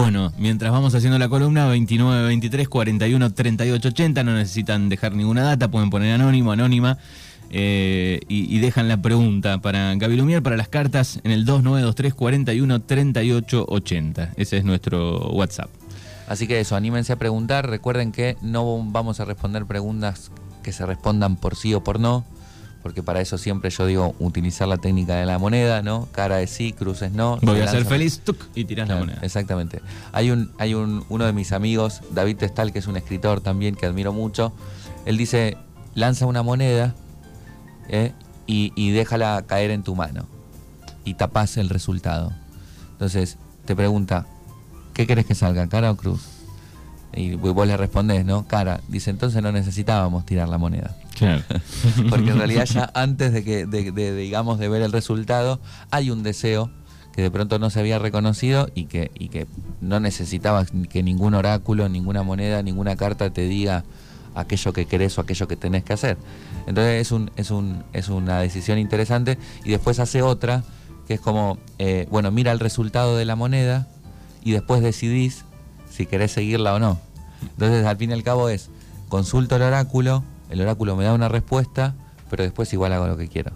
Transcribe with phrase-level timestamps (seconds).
[0.00, 5.42] Bueno, mientras vamos haciendo la columna, 29, 23, 41, 38, 80, no necesitan dejar ninguna
[5.42, 6.96] data, pueden poner anónimo, anónima.
[7.50, 12.80] Eh, y, dejan la pregunta para Gaby Lumier para las cartas en el 2923 41
[12.80, 14.32] 38 80.
[14.36, 15.68] Ese es nuestro WhatsApp.
[16.28, 17.68] Así que eso, anímense a preguntar.
[17.68, 20.30] Recuerden que no vamos a responder preguntas
[20.62, 22.24] que se respondan por sí o por no,
[22.82, 26.08] porque para eso siempre yo digo utilizar la técnica de la moneda, ¿no?
[26.12, 27.38] Cara de sí, cruces no.
[27.42, 28.22] Voy a ser feliz
[28.54, 29.18] y tiras la moneda.
[29.22, 29.82] Exactamente.
[30.12, 33.74] Hay un, hay un, uno de mis amigos, David Testal, que es un escritor también
[33.74, 34.52] que admiro mucho.
[35.04, 35.58] Él dice,
[35.94, 36.94] lanza una moneda
[37.88, 38.12] ¿eh?
[38.46, 40.26] y, déjala caer en tu mano
[41.04, 42.32] y tapas el resultado.
[42.92, 44.26] Entonces te pregunta,
[44.94, 46.22] ¿qué querés que salga, cara o cruz?
[47.12, 48.46] Y vos le respondés, ¿no?
[48.46, 48.80] Cara.
[48.88, 50.96] Dice, entonces no necesitábamos tirar la moneda.
[51.16, 51.42] Claro.
[52.10, 55.60] Porque en realidad ya antes de que, de, digamos, de ver el resultado,
[55.90, 56.70] hay un deseo
[57.12, 59.46] que de pronto no se había reconocido y que, y que
[59.80, 63.84] no necesitaba que ningún oráculo, ninguna moneda, ninguna carta te diga
[64.34, 66.16] aquello que querés o aquello que tenés que hacer.
[66.66, 70.62] Entonces es, un, es, un, es una decisión interesante y después hace otra
[71.06, 73.88] que es como, eh, bueno, mira el resultado de la moneda
[74.44, 75.44] y después decidís
[75.90, 77.00] si querés seguirla o no.
[77.42, 78.70] Entonces al fin y al cabo es,
[79.08, 81.94] consulto el oráculo, el oráculo me da una respuesta,
[82.28, 83.52] pero después igual hago lo que quiero.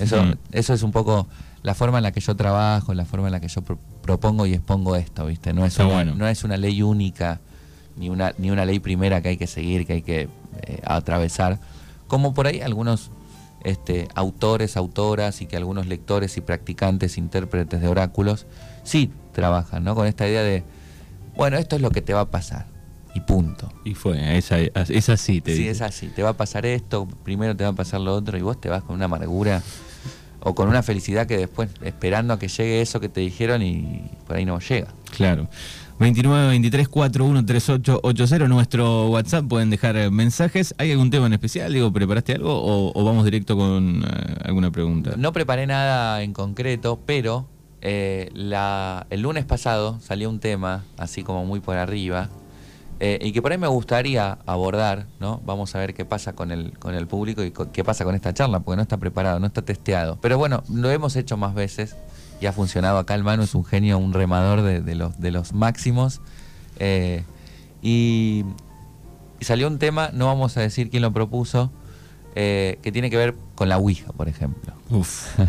[0.00, 1.26] Eso, eso es un poco
[1.62, 3.62] la forma en la que yo trabajo, la forma en la que yo
[4.02, 5.52] propongo y expongo esto, ¿viste?
[5.52, 7.40] No es, una, no es una ley única,
[7.96, 10.28] ni una, ni una ley primera que hay que seguir, que hay que
[10.62, 11.58] eh, atravesar
[12.12, 13.10] como por ahí algunos
[13.64, 18.44] este, autores, autoras y que algunos lectores y practicantes, intérpretes de oráculos,
[18.84, 19.94] sí trabajan, ¿no?
[19.94, 20.62] Con esta idea de,
[21.36, 22.66] bueno, esto es lo que te va a pasar.
[23.14, 23.70] Y punto.
[23.84, 24.50] Y fue, es,
[25.08, 26.08] así, te Sí, es así.
[26.08, 28.68] Te va a pasar esto, primero te va a pasar lo otro y vos te
[28.68, 29.62] vas con una amargura
[30.40, 34.02] o con una felicidad que después, esperando a que llegue eso que te dijeron y
[34.26, 34.88] por ahí no llega.
[35.14, 35.48] Claro.
[35.98, 41.34] 29 23 41 38 80 nuestro WhatsApp pueden dejar eh, mensajes ¿hay algún tema en
[41.34, 41.72] especial?
[41.72, 45.12] digo ¿preparaste algo o, vamos directo con eh, alguna pregunta?
[45.16, 47.46] no preparé nada en concreto pero
[47.82, 52.30] eh, la, el lunes pasado salió un tema así como muy por arriba
[53.04, 55.40] y que por ahí me gustaría abordar, ¿no?
[55.44, 58.32] Vamos a ver qué pasa con el, con el público y qué pasa con esta
[58.32, 60.18] charla, porque no está preparado, no está testeado.
[60.20, 61.96] Pero bueno, lo hemos hecho más veces
[62.42, 65.52] y ha funcionado acá el Manu, es un genio, un remador de, los, de los
[65.52, 66.20] máximos.
[66.80, 67.22] Eh,
[67.82, 68.44] y,
[69.40, 71.70] salió un tema, no vamos a decir quién lo propuso,
[72.34, 74.74] eh, que tiene que ver con la Ouija, por ejemplo.
[74.90, 75.38] Uf.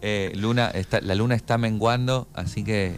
[0.00, 2.96] Eh, luna está, la luna está menguando, así que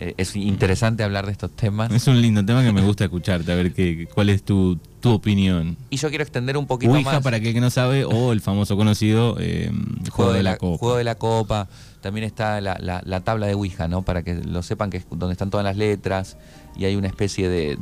[0.00, 1.92] es interesante hablar de estos temas.
[1.92, 5.12] Es un lindo tema que me gusta escucharte, a ver qué, cuál es tu, tu
[5.12, 5.76] opinión.
[5.90, 8.76] Y yo quiero extender un poquito Ouija, para aquel que no sabe, o el famoso
[8.76, 9.70] conocido eh,
[10.10, 10.78] Juego, de, la, Copa.
[10.78, 11.68] Juego de la Copa.
[12.00, 14.02] También está la, la, tabla de Ouija, ¿no?
[14.02, 16.38] Para que lo sepan que es donde están todas las letras
[16.78, 17.76] y hay una especie de,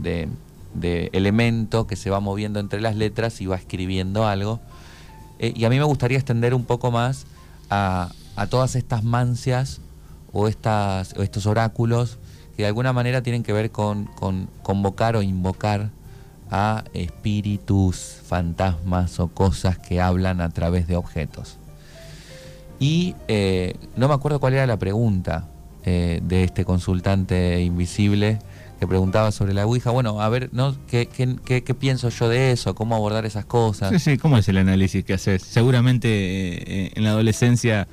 [0.75, 4.59] de, elemento que se va moviendo entre las letras y va escribiendo algo.
[5.39, 7.27] Eh, y a mí me gustaría extender un poco más
[7.71, 9.81] a, a todas estas mancias
[10.33, 12.19] o, estas, o estos oráculos
[12.57, 15.91] que de alguna manera tienen que ver con, con convocar o invocar
[16.51, 21.59] a espíritus, fantasmas o cosas que hablan a través de objetos.
[22.81, 25.49] Y eh, no me acuerdo cuál era la pregunta
[25.85, 28.39] eh, de este consultante invisible
[28.79, 29.91] que preguntaba sobre la Ouija.
[29.91, 30.77] Bueno, a ver, ¿no?
[30.87, 32.77] ¿Qué, qué, pienso yo de eso?
[32.77, 33.91] ¿Cómo abordar esas cosas?
[33.91, 35.43] Sí, sí, ¿cómo es el análisis que haces?
[35.43, 37.89] Seguramente eh, en la adolescencia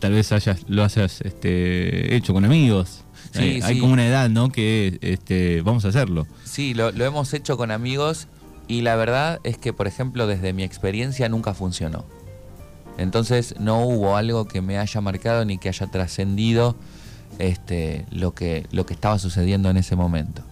[0.00, 3.04] tal vez hayas, lo hayas este, hecho con amigos.
[3.32, 4.50] Sí, hay, como una edad, ¿no?
[4.50, 6.26] Que este, vamos a hacerlo.
[6.44, 8.26] Sí, lo, hemos hecho con amigos
[8.66, 12.04] y la verdad es que, por ejemplo, desde mi experiencia nunca funcionó.
[12.98, 16.76] Entonces no hubo algo que me haya marcado ni que haya trascendido
[17.38, 20.42] este, lo, que, lo que estaba sucediendo en ese momento.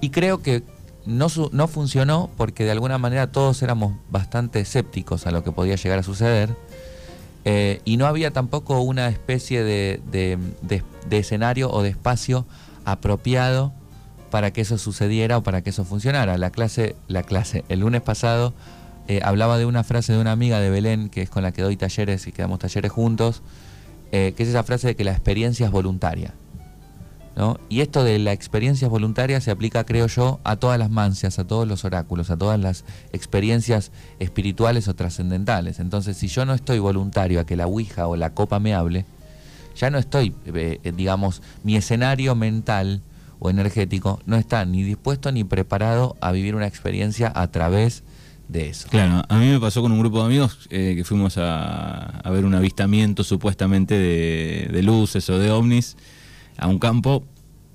[0.00, 0.62] Y creo que
[1.04, 5.74] no, no funcionó porque de alguna manera todos éramos bastante escépticos a lo que podía
[5.76, 6.56] llegar a suceder
[7.44, 10.38] eh, y no había tampoco una especie de,
[11.10, 12.46] escenario o de espacio
[12.84, 13.72] apropiado
[14.30, 16.38] para que eso sucediera o para que eso funcionara.
[16.38, 18.54] La clase, la clase, el lunes pasado
[19.08, 21.62] eh, hablaba de una frase de una amiga de Belén, que es con la que
[21.62, 23.42] doy talleres y que damos talleres juntos,
[24.10, 26.32] eh, que es esa frase de que la experiencia es voluntaria.
[27.68, 31.46] Y esto de la experiencia voluntaria se aplica, creo yo, a todas las mancias, a
[31.46, 33.90] todos los oráculos, a todas las experiencias
[34.20, 35.80] espirituales o trascendentales.
[35.80, 39.04] Entonces, si yo no estoy voluntario a que la Ouija o la copa me hable,
[39.76, 43.02] ya no estoy, eh, digamos, mi escenario mental
[43.40, 48.04] o energético no está ni dispuesto ni preparado a vivir una experiencia a través
[48.46, 48.88] de eso.
[48.88, 52.44] Claro, a mí me pasó con un grupo de amigos eh, que fuimos a, ver
[52.44, 55.96] un avistamiento supuestamente de, de luces o de ovnis
[56.56, 57.24] a un campo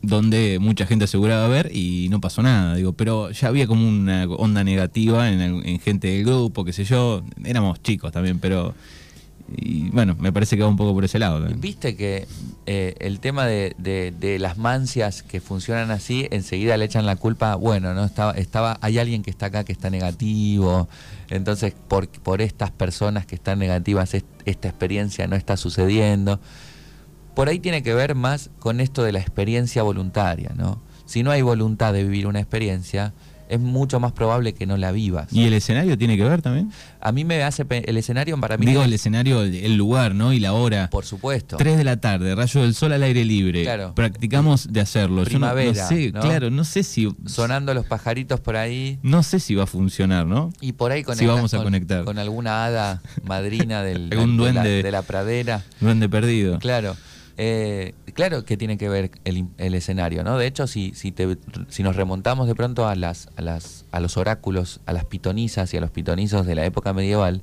[0.01, 4.25] donde mucha gente aseguraba ver y no pasó nada, digo, pero ya había como una
[4.25, 8.73] onda negativa en, en gente del grupo, qué sé yo, éramos chicos también, pero
[9.55, 11.45] y bueno, me parece que va un poco por ese lado.
[11.57, 12.27] Viste que
[12.65, 17.55] eh, el tema de, de, las mancias que funcionan así, enseguida le echan la culpa,
[17.55, 20.87] bueno, no estaba, estaba, hay alguien que está acá que está negativo,
[21.29, 26.39] entonces por, por estas personas que están negativas esta experiencia no está sucediendo.
[27.39, 30.81] Por ahí tiene que ver más con esto de la experiencia voluntaria, ¿no?
[31.05, 33.13] Si no hay voluntad de vivir una experiencia,
[33.47, 35.31] es mucho más probable que no la vivas.
[35.31, 36.69] ¿Y el escenario tiene que ver también?
[36.99, 38.65] A mí me hace el escenario para mí.
[38.65, 40.33] Digo el escenario, el lugar, ¿no?
[40.33, 40.89] Y la hora.
[40.89, 41.55] Por supuesto.
[41.55, 43.63] Tres de la tarde, rayo del sol al aire libre.
[43.63, 43.95] Claro.
[43.95, 45.23] Practicamos de hacerlo.
[45.23, 45.71] Primavera.
[45.71, 47.07] Yo no, sé, claro, no sé si.
[47.25, 48.99] Sonando los pajaritos por ahí.
[49.01, 50.51] No sé si va a funcionar, ¿no?
[50.59, 52.03] Y por ahí con si vamos a conectar.
[52.03, 55.63] Con alguna hada madrina del, duende, de la pradera.
[55.79, 56.59] Duende perdido.
[56.59, 56.97] Claro.
[57.41, 60.37] Eh, claro que tiene que ver el, escenario, ¿no?
[60.37, 61.15] De hecho, si, si,
[61.69, 65.73] si nos remontamos de pronto a, las, a, las, a los oráculos, a las pitonisas
[65.73, 67.41] y a los pitonizos de la época medieval,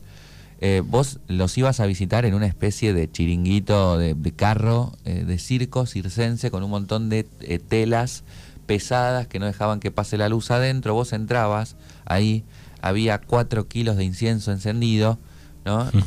[0.61, 5.39] eh, vos los ibas a visitar en una especie de chiringuito de, carro, eh, de
[5.39, 7.25] circo circense, con un montón de
[7.67, 8.23] telas
[8.67, 10.93] pesadas que no dejaban que pase la luz adentro.
[10.93, 12.45] Vos entrabas, ahí
[12.83, 15.19] había cuatro kilos de incienso encendido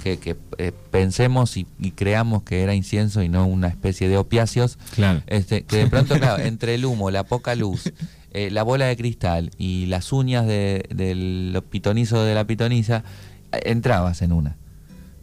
[0.03, 1.65] que, eh, pensemos y,
[1.95, 4.77] creamos que era incienso y no una especie de opiáceos.
[4.95, 5.21] Claro.
[5.27, 7.91] Este, que de pronto, claro, entre el humo, la poca luz,
[8.31, 13.03] eh, la bola de cristal y las uñas de, del pitonizo de la pitoniza,
[13.51, 14.57] eh, entrabas en una.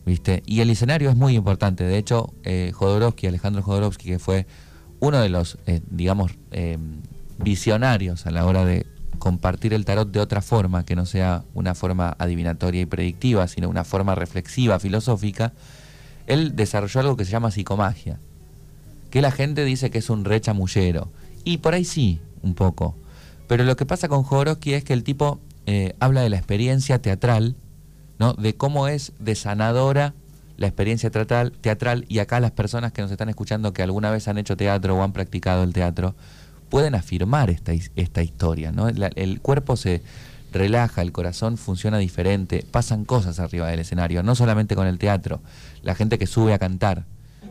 [0.05, 0.43] ¿Viste?
[0.47, 1.83] Y el escenario es muy importante.
[1.83, 2.33] De hecho,
[2.75, 4.47] Jodorowsky, Alejandro Jodorowsky, que fue
[5.00, 5.59] uno de los,
[5.91, 6.31] digamos,
[7.38, 8.87] visionarios a la hora de
[9.19, 13.69] compartir el tarot de otra forma, que no sea una forma adivinatoria y predictiva, sino
[13.69, 15.53] una forma reflexiva, filosófica,
[16.27, 18.19] él desarrolló algo que se llama psicomagia,
[19.11, 21.11] que la gente dice que es un rechamullero,
[21.45, 22.97] y por ahí sí, un poco.
[23.47, 27.01] Pero lo que pasa con Jodorowsky es que el tipo eh, habla de la experiencia
[27.01, 27.57] teatral,
[28.19, 28.35] ¿no?
[28.35, 30.15] de cómo es desanadora
[30.57, 34.27] la experiencia teatral, teatral, y acá las personas que nos están escuchando que alguna vez
[34.29, 36.15] han hecho teatro o han practicado el teatro,
[36.69, 38.73] pueden afirmar esta, esta historia.
[38.73, 38.89] ¿no?
[38.89, 40.03] el cuerpo se
[40.53, 45.41] relaja, el corazón funciona diferente, pasan cosas arriba del escenario, no solamente con el teatro,
[45.83, 47.05] la gente que sube a cantar.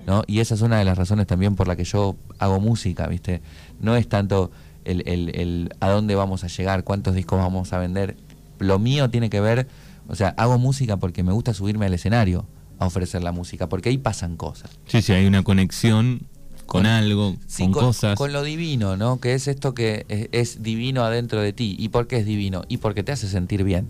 [0.08, 0.24] ¿no?
[0.28, 3.42] Y esa es una de las razones también por la que yo hago música, ¿viste?
[3.80, 4.52] No es tanto
[4.84, 8.16] el, el, el a dónde vamos a llegar, cuántos discos vamos a vender.
[8.60, 9.68] Lo mío tiene que ver,
[10.08, 12.46] o sea, hago música porque me gusta subirme al escenario
[12.78, 14.70] a ofrecer la música, porque ahí pasan cosas.
[14.86, 16.22] Sí, sí, hay una conexión
[16.66, 18.18] con, algo, con, cosas.
[18.18, 19.20] Con lo divino, ¿no?
[19.20, 21.76] Que es esto que es, divino adentro de ti.
[21.80, 22.64] ¿Y por qué es divino?
[22.68, 23.90] Y porque te hace sentir bien.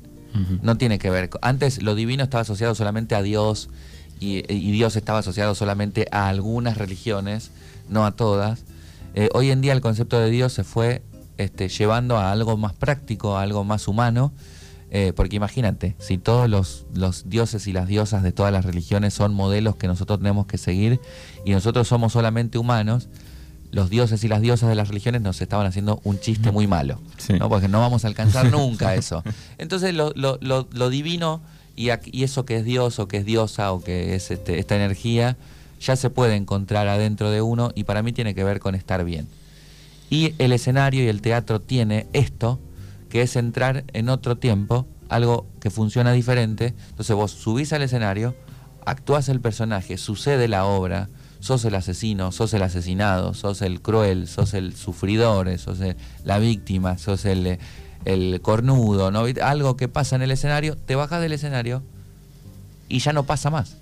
[0.62, 1.30] No tiene que ver.
[1.42, 3.70] Antes lo divino estaba asociado solamente a Dios
[4.20, 7.52] y, Dios estaba asociado solamente a algunas religiones,
[7.88, 8.66] no a todas.
[9.14, 11.04] Eh, hoy en día el concepto de Dios se fue
[11.38, 14.34] este, llevando a algo más práctico, a algo más humano
[14.98, 19.14] eh, porque imagínate, si todos los, los, dioses y las diosas de todas las religiones
[19.14, 21.02] son modelos que nosotros tenemos que seguir
[21.44, 23.10] y nosotros somos solamente humanos,
[23.72, 27.02] los dioses y las diosas de las religiones nos estaban haciendo un chiste muy malo,
[27.38, 27.50] ¿no?
[27.50, 29.22] porque no vamos a alcanzar nunca eso.
[29.58, 31.42] Entonces lo, lo, lo, divino
[31.76, 34.78] y, y, eso que es Dios o que es diosa o que es este, esta
[34.78, 35.36] energía,
[35.82, 39.04] ya se puede encontrar adentro de uno y para mí tiene que ver con estar
[39.04, 39.28] bien.
[40.10, 42.62] Y el escenario y el teatro tiene esto,
[43.16, 46.74] que es entrar en otro tiempo, algo que funciona diferente.
[46.90, 48.36] Entonces vos subís al escenario,
[48.86, 51.08] actúas el personaje, sucede la obra,
[51.40, 55.78] sos el asesino, sos el asesinado, sos el cruel, sos el sufridor, sos
[56.26, 57.58] la víctima, sos el,
[58.04, 59.24] el cornudo, ¿no?
[59.42, 61.84] algo que pasa en el escenario, te bajas del escenario
[62.90, 63.78] y ya no pasa más.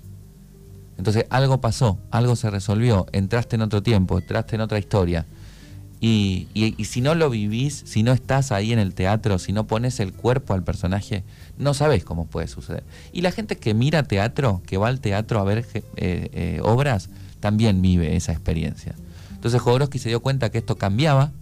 [0.96, 5.26] Entonces algo pasó, algo se resolvió, entraste en otro tiempo, entraste en otra historia.
[6.00, 6.48] Y,
[6.84, 10.12] si no lo vivís, si no estás ahí en el teatro, si no pones el
[10.12, 11.24] cuerpo al personaje,
[11.56, 12.84] no sabes cómo puede suceder.
[13.12, 17.08] Y la gente que mira teatro, que va al teatro a ver eh, eh, obras,
[17.40, 18.94] también vive esa experiencia.
[19.32, 21.32] Entonces Jodorowsky se dio cuenta que esto cambiaba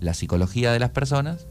[0.00, 1.46] la psicología de las personas,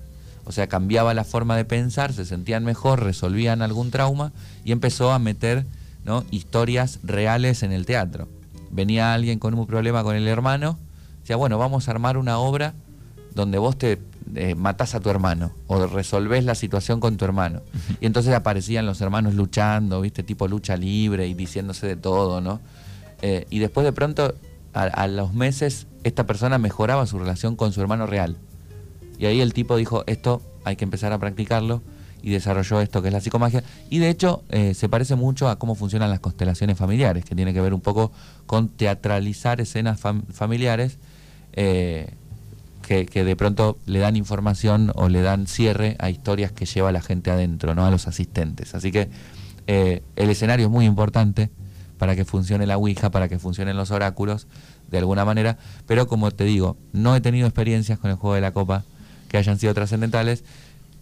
[0.46, 4.32] o sea, cambiaba la forma de pensar, se sentían mejor, resolvían algún trauma
[4.64, 5.66] y empezó a meter
[6.04, 6.24] ¿no?
[6.32, 8.28] historias reales en el teatro.
[8.72, 10.78] Venía alguien con un problema con el hermano
[11.26, 12.76] decía, bueno, vamos a armar una obra
[13.34, 14.00] donde vos te
[14.36, 17.64] eh, matás a tu hermano o resolvés la situación con tu hermano.
[18.00, 20.22] Y entonces aparecían los hermanos luchando, ¿viste?
[20.22, 22.60] Tipo lucha libre y diciéndose de todo, ¿no?
[23.24, 24.36] Eh, y después de pronto,
[24.74, 28.38] a, los meses, esta persona mejoraba su relación con su hermano real.
[29.18, 31.82] Y ahí el tipo dijo, esto hay que empezar a practicarlo
[32.22, 33.64] y desarrolló esto que es la psicomagia.
[33.90, 37.52] Y de hecho eh, se parece mucho a cómo funcionan las constelaciones familiares, que tiene
[37.52, 38.12] que ver un poco
[38.46, 41.00] con teatralizar escenas familiares
[41.56, 42.14] eh,
[42.86, 47.02] que, de pronto le dan información o le dan cierre a historias que lleva la
[47.02, 48.76] gente adentro, no a los asistentes.
[48.76, 49.10] Así que
[49.68, 51.50] eh, el escenario es muy importante
[51.98, 54.48] para que funcione la Ouija, para que funcionen los oráculos,
[54.92, 55.58] de alguna manera,
[55.88, 58.84] pero como te digo, no he tenido experiencias con el juego de la copa
[59.30, 60.44] que hayan sido trascendentales.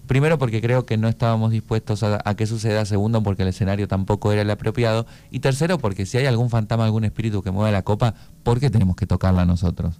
[0.07, 3.89] Primero porque creo que no estábamos dispuestos a, a, que suceda, segundo porque el escenario
[3.89, 7.71] tampoco era el apropiado y tercero porque si hay algún fantasma, algún espíritu que mueva
[7.71, 9.99] la copa, ¿por qué tenemos que tocarla nosotros?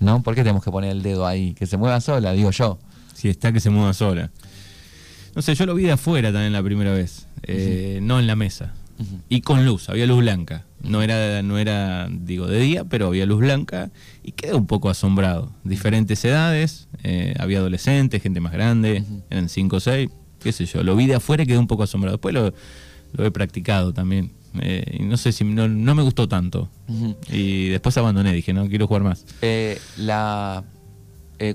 [0.00, 0.22] ¿No?
[0.22, 1.54] ¿Por qué tenemos que poner el dedo ahí?
[1.54, 2.78] Que se mueva sola, digo yo.
[3.14, 4.30] Si está que se mueva sola.
[5.36, 8.06] No sé, yo lo vi de afuera también la primera vez, eh, uh -huh.
[8.06, 8.72] no en la mesa.
[8.98, 9.20] Uh -huh.
[9.28, 10.64] Y con luz, había luz blanca.
[10.82, 13.90] No era, no era, digo, de día, pero había luz blanca
[14.24, 15.52] y quedé un poco asombrado.
[15.62, 19.22] Diferentes edades, eh, había adolescentes, gente más grande, uh -huh.
[19.30, 20.08] eran 5 o 6,
[20.40, 20.82] qué sé yo.
[20.82, 22.16] Lo vi de afuera y quedé un poco asombrado.
[22.16, 22.52] Después lo,
[23.12, 24.32] lo he practicado también.
[24.60, 26.68] Eh, no sé si no, no me gustó tanto.
[26.88, 27.16] Uh -huh.
[27.32, 29.24] Y después abandoné, dije, no quiero jugar más.
[29.42, 30.64] Eh, la,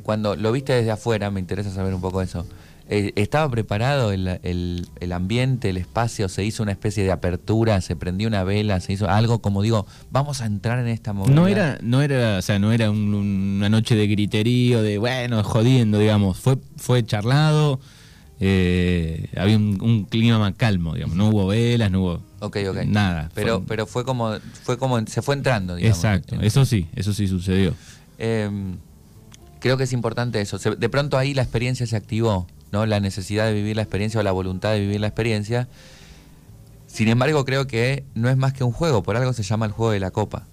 [0.03, 2.45] cuando lo viste desde afuera, me interesa saber un poco eso.
[2.87, 6.29] Eh, ¿Estaba preparado el, el, el, ambiente, el espacio?
[6.29, 7.81] ¿Se hizo una especie de apertura?
[7.81, 8.79] ¿Se prendió una vela?
[8.79, 11.33] ¿Se hizo algo como digo, vamos a entrar en esta movida?
[11.33, 15.43] No era, no era, o sea, no era un, una noche de griterío, de bueno,
[15.43, 16.37] jodiendo, digamos.
[16.37, 17.79] Fue, fue charlado,
[18.39, 21.15] eh, había un, un, clima más calmo, digamos.
[21.15, 22.87] No hubo velas, no hubo okay, okay.
[22.87, 23.29] nada.
[23.33, 25.97] Pero, fue, pero fue como, fue como, se fue entrando, digamos.
[25.97, 27.73] Exacto, eso sí, eso sí sucedió.
[28.17, 28.49] Eh,
[29.59, 30.57] creo que es importante eso.
[30.57, 32.85] De pronto ahí la experiencia se activó ¿no?
[32.85, 35.67] la necesidad de vivir la experiencia o la voluntad de vivir la experiencia.
[36.87, 39.71] Sin embargo, creo que no es más que un juego, por algo se llama el
[39.71, 40.45] juego de la copa.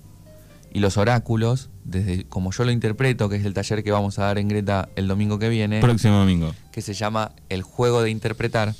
[0.72, 4.24] Y los oráculos, desde como yo lo interpreto, que es el taller que vamos a
[4.24, 5.80] dar en Greta el domingo que viene.
[5.80, 6.54] Próximo domingo.
[6.70, 8.74] Que se llama el juego de interpretar.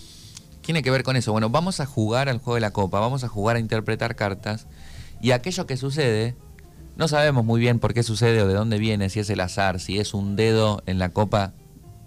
[0.61, 1.33] Tiene que ver con eso.
[1.33, 4.67] Bueno, vamos a jugar al juego de la copa, vamos a jugar a interpretar cartas.
[5.21, 6.37] Y aquello que sucede,
[6.97, 9.81] no sabemos muy bien por qué sucede o de dónde viene, si es el azar,
[9.81, 11.55] si es un dedo en la copa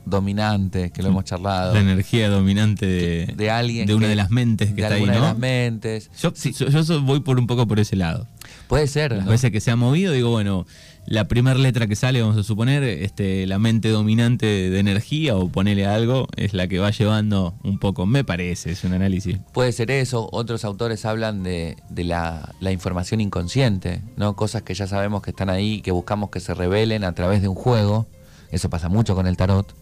[0.06, 1.74] dominante, que lo hemos charlado.
[1.74, 3.88] La energía dominante de, de alguien.
[3.88, 5.14] De una que, de las mentes que de está ahí, ¿no?
[5.14, 6.12] de las mentes.
[6.22, 6.54] Yo, sí.
[6.54, 8.28] yo, yo, voy por un poco por ese lado.
[8.68, 9.12] Puede ser.
[9.12, 9.32] Las ¿no?
[9.32, 10.66] veces que se ha movido, digo, bueno,
[11.08, 15.50] la primera letra que sale, vamos a suponer, este, la mente dominante de energía o
[15.50, 19.38] ponele algo, es la que va llevando un poco, me parece, es un análisis.
[19.54, 24.36] Puede ser eso, otros autores hablan de, de la, la, información inconsciente, ¿no?
[24.36, 27.50] Cosas que ya sabemos que están ahí, que buscamos que se revelen a través de
[27.50, 28.08] un juego.
[28.50, 29.76] Eso pasa mucho con el tarot.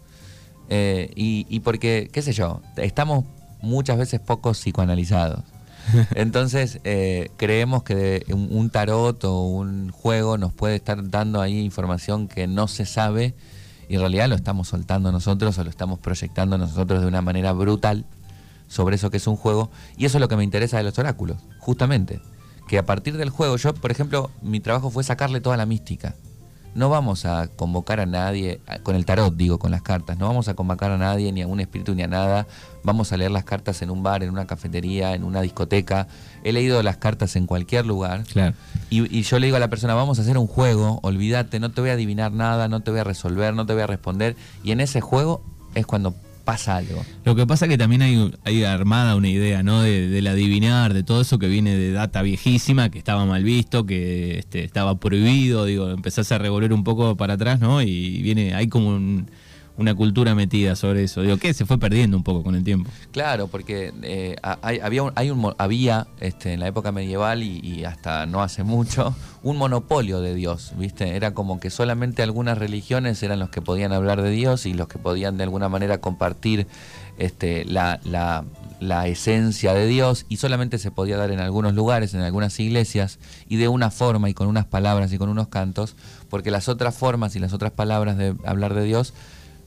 [0.69, 3.23] Eh, y, y, porque, qué sé yo, estamos
[3.61, 5.52] muchas veces poco psicoanalizados.
[6.15, 11.59] Entonces, eh, creemos que un, un, tarot o un juego nos puede estar dando ahí
[11.59, 13.35] información que no se sabe
[13.89, 17.51] y en realidad lo estamos soltando nosotros o lo estamos proyectando nosotros de una manera
[17.51, 18.05] brutal
[18.67, 19.69] sobre eso que es un juego.
[19.97, 22.21] Y eso es lo que me interesa de los oráculos, justamente.
[22.67, 26.15] Que a partir del juego, yo, por ejemplo, mi trabajo fue sacarle toda la mística
[26.75, 30.47] no vamos a convocar a nadie, con el tarot digo, con las cartas, no vamos
[30.47, 32.47] a convocar a nadie, ni a un espíritu, ni a nada.
[32.83, 36.07] Vamos a leer las cartas en un bar, en una cafetería, en una discoteca.
[36.43, 38.23] He leído las cartas en cualquier lugar.
[38.23, 38.55] Claro.
[38.89, 41.71] Y, y, yo le digo a la persona, vamos a hacer un juego, olvídate, no
[41.71, 44.35] te voy a adivinar nada, no te voy a resolver, no te voy a responder.
[44.63, 45.43] Y en ese juego
[45.75, 47.03] es cuando pasa algo.
[47.25, 49.81] Lo que pasa es que también hay, hay armada una idea, ¿no?
[49.81, 53.85] De, del adivinar, de todo eso que viene de data viejísima, que estaba mal visto,
[53.85, 57.81] que este, estaba prohibido, digo, empezás a revolver un poco para atrás, ¿no?
[57.81, 59.27] Y viene, hay como un,
[59.77, 61.21] una cultura metida sobre eso.
[61.21, 62.89] Digo, que se fue perdiendo un poco con el tiempo.
[63.11, 65.03] Claro, porque eh, hay, había,
[65.57, 70.73] había este, en la época medieval y, hasta no hace mucho un monopolio de Dios,
[70.77, 71.15] ¿viste?
[71.15, 74.87] Era como que solamente algunas religiones eran los que podían hablar de Dios y los
[74.87, 76.67] que podían de alguna manera compartir
[77.17, 77.99] este, la,
[78.79, 83.19] la esencia de Dios y solamente se podía dar en algunos lugares, en algunas iglesias
[83.47, 85.95] y de una forma y con unas palabras y con unos cantos,
[86.29, 89.13] porque las otras formas y las otras palabras de hablar de Dios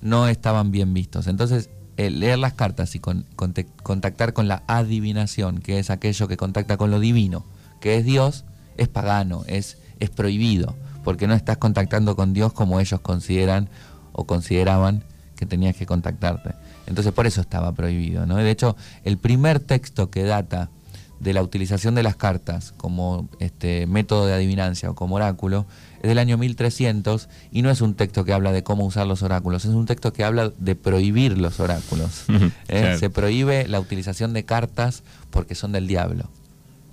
[0.00, 1.26] no estaban bien vistos.
[1.26, 6.29] Entonces, el leer las cartas y con, con, contactar con la adivinación, que es aquello
[6.29, 7.45] que contacta con lo divino,
[7.81, 8.45] que es Dios,
[8.76, 13.69] es pagano, es, es prohibido, porque no estás contactando con Dios como ellos consideran
[14.12, 15.05] o consideraban
[15.37, 16.55] que tenías que contactarte.
[16.87, 18.26] Entonces por eso estaba prohibido.
[18.26, 18.37] ¿no?
[18.37, 20.71] De hecho, el primer texto que data
[21.20, 25.66] de la utilización de las cartas como este método de adivinancia o como oráculo
[26.02, 29.23] es del año 1300 y no es un texto que habla de cómo usar los
[29.23, 32.25] oráculos, es un texto que habla de prohibir los oráculos.
[32.28, 32.50] ¿eh?
[32.66, 32.99] claro.
[32.99, 36.28] Se prohíbe la utilización de cartas porque son del diablo.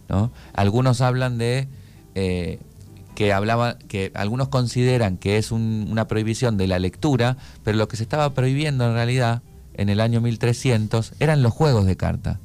[0.10, 0.32] ¿no?
[0.54, 1.68] Algunos hablan de
[2.16, 2.60] eh,
[3.16, 7.88] que hablaba, que algunos consideran que es un, una prohibición de la lectura, pero lo
[7.88, 9.42] que se estaba prohibiendo en realidad
[9.76, 12.38] en el año 1300 eran los juegos de cartas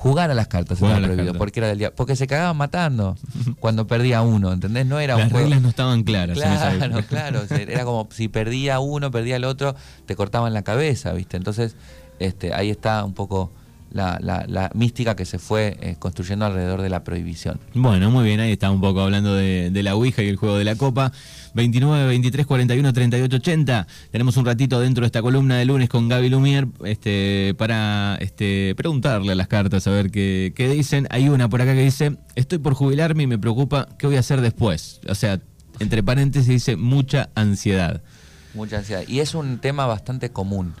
[0.00, 1.38] jugar a las cartas Jugar a era las prohibido, cartas.
[1.38, 3.16] porque era del día, porque se cagaban matando
[3.60, 4.86] cuando perdía uno, ¿entendés?
[4.86, 5.44] No era Las un juego.
[5.46, 6.38] reglas no estaban claras.
[6.38, 7.42] Claro, claro.
[7.50, 9.74] Era como si perdía uno, perdía el otro,
[10.06, 11.36] te cortaban la cabeza, ¿viste?
[11.36, 11.74] Entonces,
[12.20, 13.50] este, ahí está un poco
[13.90, 17.58] la, la- la mística que se fue eh, construyendo alrededor de la prohibición.
[17.74, 20.56] Bueno, muy bien, ahí está un poco hablando de, de la Ouija y el juego
[20.58, 21.12] de la Copa.
[21.54, 23.86] 29, 23, 41, 38, 80.
[24.12, 28.74] Tenemos un ratito dentro de esta columna de lunes con Gaby Lumier este, para este,
[28.76, 31.06] preguntarle a las cartas a ver qué, qué dicen.
[31.10, 34.20] Hay una por acá que dice, estoy por jubilarme y me preocupa qué voy a
[34.20, 35.00] hacer después.
[35.08, 35.40] O sea,
[35.80, 38.02] entre paréntesis dice mucha ansiedad.
[38.54, 39.02] Mucha ansiedad.
[39.08, 40.74] Y es un tema bastante común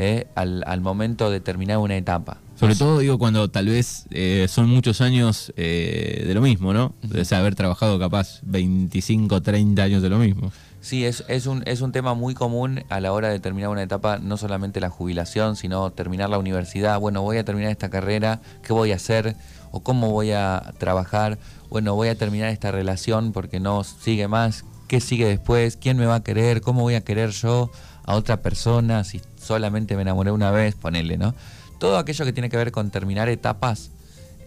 [0.00, 2.38] eh, al, al momento de terminar una etapa.
[2.54, 6.94] Sobre todo digo cuando tal vez eh, son muchos años eh, de lo mismo, ¿no?
[7.02, 10.52] De haber trabajado capaz 25, 30 años de lo mismo.
[10.80, 13.82] Sí, es, es, un, es un tema muy común a la hora de terminar una
[13.82, 17.00] etapa, no solamente la jubilación, sino terminar la universidad.
[17.00, 19.34] Bueno, voy a terminar esta carrera, ¿qué voy a hacer?
[19.72, 21.40] ¿O cómo voy a trabajar?
[21.70, 24.64] Bueno, voy a terminar esta relación porque no sigue más.
[24.86, 25.76] ¿Qué sigue después?
[25.76, 26.60] ¿Quién me va a querer?
[26.60, 27.72] ¿Cómo voy a querer yo
[28.08, 30.74] a otra persona si solamente me enamoré una vez?
[30.74, 31.34] Ponele, ¿no?
[31.78, 33.90] Todo aquello que tiene que ver con terminar etapas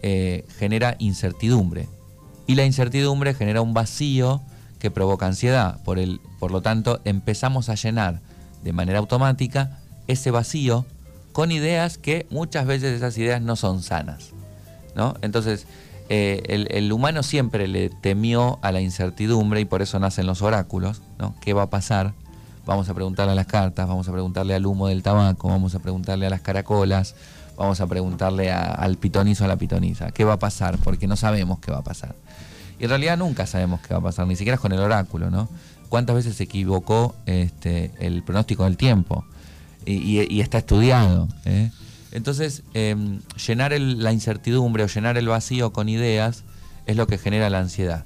[0.02, 1.88] eh, genera incertidumbre.
[2.46, 4.42] Y la incertidumbre genera un vacío
[4.78, 5.82] que provoca ansiedad.
[5.82, 8.20] Por, el, por lo tanto, empezamos a llenar
[8.62, 10.86] de manera automática ese vacío
[11.32, 14.30] con ideas que muchas veces esas ideas no son sanas.
[14.94, 15.14] ¿no?
[15.22, 15.66] Entonces,
[16.10, 20.42] eh, el, el humano siempre le temió a la incertidumbre y por eso nacen los
[20.42, 21.02] oráculos.
[21.18, 21.34] ¿no?
[21.40, 22.14] ¿Qué va a pasar?
[22.64, 25.80] Vamos a preguntarle a las cartas, vamos a preguntarle al humo del tabaco, vamos a
[25.80, 27.16] preguntarle a las caracolas,
[27.56, 30.12] vamos a preguntarle al pitonizo a la pitoniza.
[30.12, 30.78] ¿Qué va a pasar?
[30.78, 32.14] Porque no sabemos qué va a pasar.
[32.78, 35.48] Y en realidad nunca sabemos qué va a pasar, ni siquiera con el oráculo, ¿no?
[35.88, 39.24] ¿Cuántas veces se equivocó este, el pronóstico del tiempo?
[39.84, 41.28] Y, está estudiado.
[41.44, 41.70] ¿eh?
[42.12, 46.44] Entonces, em, llenar la incertidumbre o llenar el vacío con ideas
[46.86, 48.04] es lo que genera la ansiedad.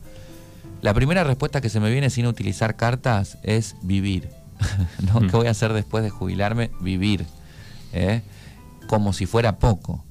[0.82, 4.30] La primera respuesta que se me viene sin utilizar cartas es vivir.
[5.12, 5.20] ¿no?
[5.20, 5.30] Mm.
[5.30, 6.70] ¿Qué voy a hacer después de jubilarme?
[6.80, 7.26] Vivir.
[7.92, 8.22] ¿eh?
[8.86, 10.04] Como si fuera poco.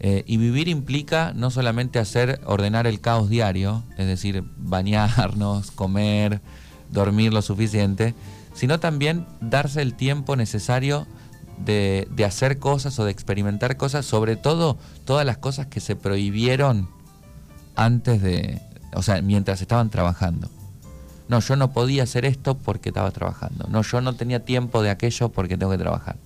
[0.00, 6.40] Eh, y vivir implica no solamente hacer, ordenar el caos diario, es decir, bañarnos, comer,
[6.90, 8.14] dormir lo suficiente,
[8.54, 11.06] sino también darse el tiempo necesario
[11.64, 15.96] de, de hacer cosas o de experimentar cosas, sobre todo todas las cosas que se
[15.96, 16.88] prohibieron
[17.74, 18.60] antes de,
[18.94, 20.50] o sea, mientras estaban trabajando.
[21.28, 23.66] No, yo no podía hacer esto porque estaba trabajando.
[23.70, 26.16] No, yo no tenía tiempo de aquello porque tengo que trabajar.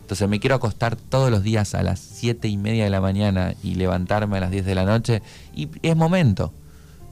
[0.00, 3.54] Entonces me quiero acostar todos los días a las 7 y media de la mañana
[3.62, 5.22] y levantarme a las 10 de la noche
[5.54, 6.52] y es momento,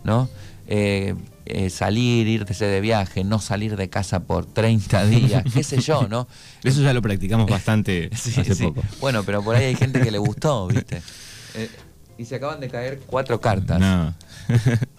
[0.03, 0.29] ¿no?
[0.67, 1.15] Eh,
[1.47, 6.09] eh, salir, irse de viaje, no salir de casa por 30 días, qué sé yo,
[6.09, 6.27] ¿no?
[6.65, 8.65] Eso ya lo practicamos bastante Sí, hace sí.
[8.65, 8.83] poco.
[9.01, 11.01] Bueno, pero por ahí hay gente que le gustó, ¿viste?
[11.55, 11.71] Eh,
[12.19, 13.81] y se acaban de caer cuatro cartas.
[13.81, 14.15] No.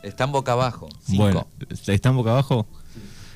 [0.03, 0.89] Están boca abajo.
[1.03, 1.23] Cinco.
[1.23, 1.47] Bueno,
[1.87, 2.67] ¿están boca abajo?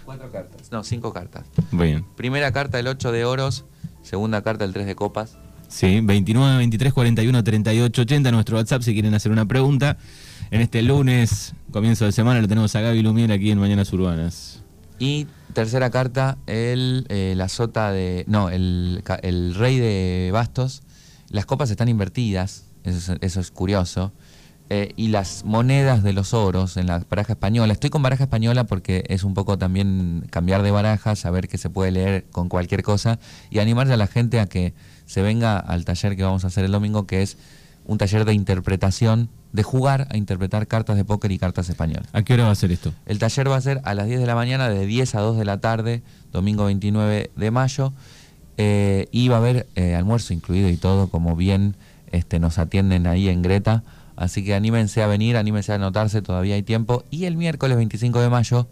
[0.06, 0.72] Cuatro cartas.
[0.72, 1.46] No, cinco cartas.
[1.72, 2.06] Bien.
[2.16, 3.66] Primera carta el 8 de oros.
[4.02, 5.38] Segunda carta el 3 de copas.
[5.68, 9.98] Sí, 29, 23, 41, 38, 80, nuestro WhatsApp si quieren hacer una pregunta.
[10.52, 14.62] En este lunes, comienzo de semana, lo tenemos a Gaby Lumier aquí en Mañanas Urbanas.
[15.00, 18.24] Y tercera carta, el, eh, la sota de.
[18.28, 20.84] No, el, el rey de bastos.
[21.30, 24.14] Las copas están invertidas, eso es, eso es curioso.
[24.76, 27.74] Eh, y las monedas de los oros en la baraja española.
[27.74, 31.70] Estoy con baraja española porque es un poco también cambiar de baraja, saber que se
[31.70, 33.20] puede leer con cualquier cosa
[33.52, 34.74] y animarle a la gente a que
[35.06, 37.38] se venga al taller que vamos a hacer el domingo, que es
[37.86, 42.08] un taller de interpretación, de jugar a interpretar cartas de póker y cartas españolas.
[42.12, 42.94] ¿A qué hora va a ser esto?
[43.06, 45.38] El taller va a ser a las 10 de la mañana, de 10 a 2
[45.38, 47.94] de la tarde, domingo 29 de mayo.
[48.58, 51.76] Eh, y va a haber eh, almuerzo incluido y todo, como bien
[52.12, 53.84] este, nos atienden ahí en Greta.
[54.16, 57.04] Así que anímense a venir, anímense a anotarse, todavía hay tiempo.
[57.10, 58.68] Y el miércoles 25 de mayo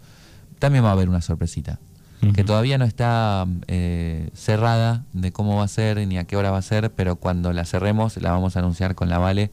[0.58, 1.78] también va a haber una sorpresita,
[2.34, 6.52] que todavía no está eh, cerrada de cómo va a ser ni a qué hora
[6.52, 9.50] va a ser, pero cuando la cerremos la vamos a anunciar con la Vale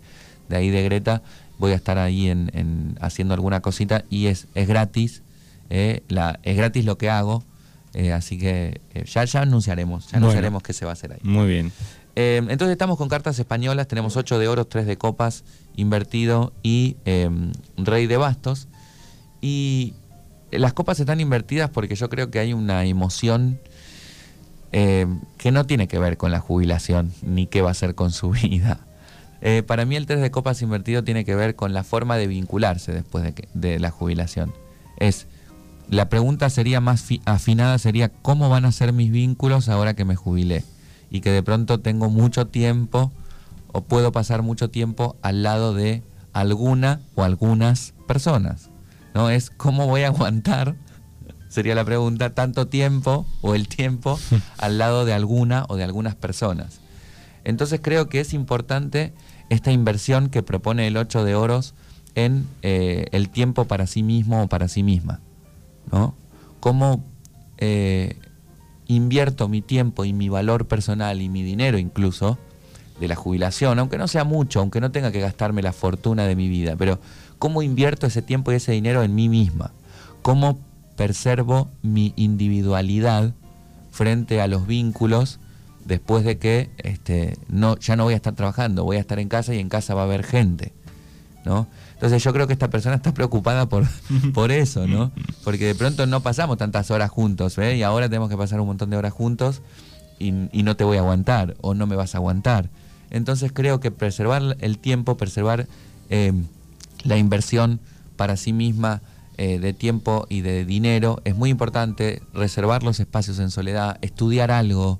[0.49, 1.23] de ahí de Greta.
[1.57, 5.23] Voy a estar ahí en, en haciendo alguna cosita y es, es gratis.
[5.71, 7.43] eh, la, es gratis lo que hago.
[7.95, 10.27] eh, así que eh, ya, ya anunciaremos, ya Bueno.
[10.27, 11.19] anunciaremos qué se va a hacer ahí.
[11.23, 11.71] Muy bien.
[12.21, 15.45] Eh, entonces estamos con cartas españolas, tenemos 8 de oro, 3 de copas,
[15.77, 17.29] invertido y eh,
[17.77, 18.67] rey de bastos.
[19.39, 19.93] Y
[20.51, 23.57] las copas están invertidas porque yo creo que hay una emoción
[24.73, 28.11] eh, que no tiene que ver con la jubilación ni qué va a hacer con
[28.11, 28.81] su vida.
[29.39, 32.27] Eh, para mí el 3 de copas invertido tiene que ver con la forma de
[32.27, 34.51] vincularse después de, de la jubilación.
[34.97, 35.25] Es,
[35.89, 40.03] la pregunta sería más fi- afinada, sería cómo van a ser mis vínculos ahora que
[40.03, 40.65] me jubilé
[41.09, 43.11] y que de pronto tengo mucho tiempo
[43.71, 48.69] o puedo pasar mucho tiempo al lado de alguna o algunas personas.
[49.13, 49.29] ¿No?
[49.29, 50.75] Es cómo voy a aguantar,
[51.49, 54.19] sería la pregunta, tanto tiempo o el tiempo
[54.57, 56.79] al lado de alguna o de algunas personas.
[57.43, 59.13] Entonces creo que es importante
[59.49, 61.73] esta inversión que propone el 8 de oros
[62.15, 65.21] en eh, el tiempo para sí mismo o para sí misma.
[65.91, 66.15] ¿no?
[66.59, 67.03] Cómo
[67.57, 68.17] eh,
[68.89, 72.37] invierto mi tiempo y mi valor personal y mi dinero incluso
[72.99, 76.35] de la jubilación, aunque no sea mucho, aunque no tenga que gastarme la fortuna de
[76.35, 76.99] mi vida, pero
[77.37, 79.71] cómo invierto ese tiempo y ese dinero en mí misma,
[80.21, 80.59] cómo
[80.97, 83.33] preservo mi individualidad
[83.91, 85.39] frente a los vínculos
[85.85, 89.29] después de que este, no, ya no voy a estar trabajando, voy a estar en
[89.29, 90.73] casa y en casa va a haber gente.
[91.45, 91.67] ¿no?
[91.99, 93.83] Entonces yo creo que esta persona está preocupada por,
[94.33, 95.11] por eso, ¿no?
[95.43, 97.75] Porque de pronto no pasamos tantas horas juntos, ¿eh?
[97.75, 99.61] Y ahora tenemos que pasar un montón de horas juntos
[100.17, 102.69] y, no te voy a aguantar o no me vas a aguantar.
[103.09, 105.67] Entonces creo que preservar el tiempo, preservar
[106.09, 106.31] eh,
[107.03, 107.81] la inversión
[108.15, 109.01] para sí misma
[109.37, 112.21] eh, de tiempo y de dinero es muy importante.
[112.33, 114.99] Reservar los espacios en soledad, estudiar algo,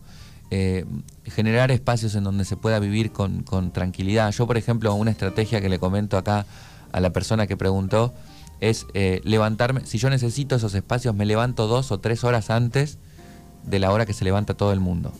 [0.51, 0.83] eh,
[1.23, 4.33] generar espacios en donde se pueda vivir con, con, tranquilidad.
[4.33, 6.45] Yo, por ejemplo, una estrategia que le comento acá
[6.91, 8.13] a la persona que preguntó
[8.61, 12.97] es eh, levantarme, si yo necesito esos espacios, me levanto dos o tres horas antes
[13.63, 15.13] de la hora que se levanta todo el mundo,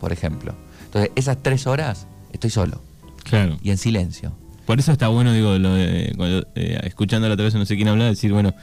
[0.00, 0.54] por ejemplo.
[0.86, 2.80] Entonces, esas tres horas estoy solo.
[3.24, 3.58] Claro.
[3.62, 4.32] Y en silencio.
[4.66, 6.14] Por eso está bueno, digo, lo de,
[6.54, 8.54] eh, escuchando la otra vez no sé quién habla, decir, bueno,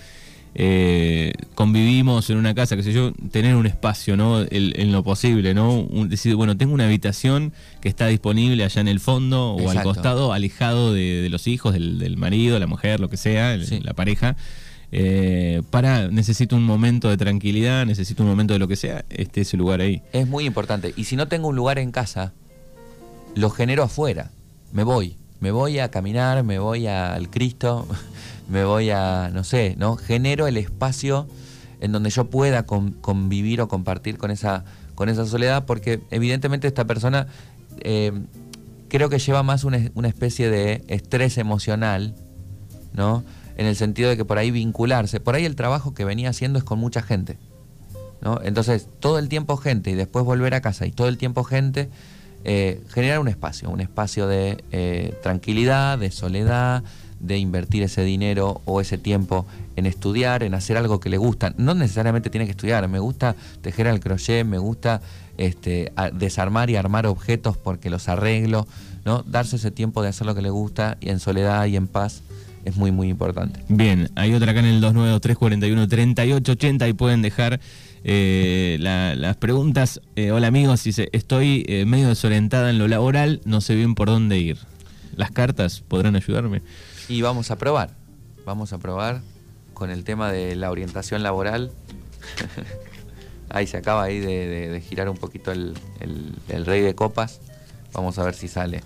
[0.55, 4.41] eh, convivimos en una casa, qué sé yo, tener un espacio, ¿no?
[4.49, 5.87] en lo posible, ¿no?
[6.07, 10.33] decir, bueno, tengo una habitación que está disponible allá en el fondo o al costado,
[10.33, 14.35] alejado de, los hijos, del, marido, la mujer, lo que sea, la pareja.
[14.91, 19.41] Eh, para, necesito un momento de tranquilidad, necesito un momento de lo que sea, este
[19.41, 20.01] es el lugar ahí.
[20.13, 20.93] Es muy importante.
[20.97, 22.33] Y si no tengo un lugar en casa,
[23.35, 24.31] lo genero afuera.
[24.71, 25.15] Me voy.
[25.39, 27.87] Me voy a caminar, me voy al Cristo,
[28.49, 29.95] me voy a, no sé, ¿no?
[29.95, 31.27] Genero el espacio
[31.79, 36.85] en donde yo pueda convivir o compartir con esa, con esa soledad, porque evidentemente esta
[36.85, 37.27] persona
[37.81, 38.11] eh,
[38.89, 42.15] creo que lleva más una, una, especie de estrés emocional,
[42.93, 43.23] ¿no?
[43.55, 46.59] En el sentido de que por ahí vincularse, por ahí el trabajo que venía haciendo
[46.59, 47.37] es con mucha gente,
[48.21, 48.41] ¿no?
[48.43, 51.89] Entonces, todo el tiempo gente y después volver a casa y todo el tiempo gente,
[52.43, 56.83] eh, generar un espacio, un espacio de eh, tranquilidad, de soledad,
[57.19, 61.53] de invertir ese dinero o ese tiempo en estudiar, en hacer algo que le gusta.
[61.57, 65.01] No necesariamente tiene que estudiar, me gusta tejer al crochet, me gusta
[65.37, 68.67] este, desarmar y armar objetos porque los arreglo,
[69.05, 69.23] ¿no?
[69.23, 72.21] Darse ese tiempo de hacer lo que le gusta y en soledad y en paz
[72.65, 73.61] es muy muy importante.
[73.69, 77.59] Bien, hay otra acá en el 293 41 3880 y pueden dejar
[78.03, 80.01] eh, las preguntas.
[80.15, 84.07] Eh, hola amigos, dice, estoy eh, medio desorientada en lo laboral, no sé bien por
[84.07, 84.57] dónde ir.
[85.15, 86.61] ¿Las cartas podrán ayudarme?
[87.09, 87.89] Y vamos a probar,
[88.45, 89.21] vamos a probar
[89.73, 91.71] con el tema de la orientación laboral.
[93.49, 95.75] ahí se acaba ahí de, girar un poquito el,
[96.47, 97.41] rey de copas.
[97.93, 98.83] Vamos a ver si sale.